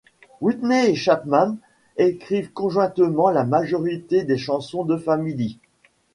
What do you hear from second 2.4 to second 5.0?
conjointement la majorité des chansons de